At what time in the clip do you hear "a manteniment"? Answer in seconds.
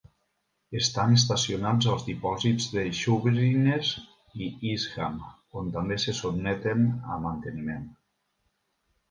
6.91-7.87